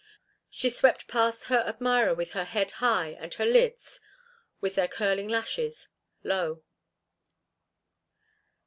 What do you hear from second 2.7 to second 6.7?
high and her lids—with their curling lashes—low.